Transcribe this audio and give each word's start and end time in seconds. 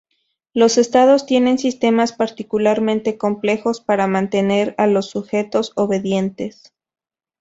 Los 0.55 0.79
estados 0.79 1.27
tienen 1.27 1.59
sistemas 1.59 2.11
particularmente 2.11 3.19
complejos 3.19 3.81
para 3.81 4.07
mantener 4.07 4.73
a 4.79 4.87
los 4.87 5.11
sujetos 5.11 5.73
obedientes. 5.75 6.73